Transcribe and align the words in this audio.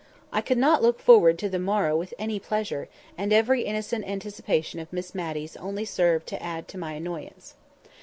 I 0.33 0.41
could 0.41 0.57
not 0.57 0.81
look 0.81 0.99
forward 0.99 1.37
to 1.37 1.47
the 1.47 1.59
morrow 1.59 1.95
with 1.95 2.15
any 2.17 2.39
pleasure; 2.39 2.89
and 3.19 3.31
every 3.31 3.61
innocent 3.61 4.07
anticipation 4.09 4.79
of 4.79 4.91
Miss 4.91 5.13
Matty's 5.13 5.55
only 5.57 5.85
served 5.85 6.25
to 6.29 6.41
add 6.41 6.67
to 6.69 6.77
my 6.79 6.93
annoyance. 6.93 7.53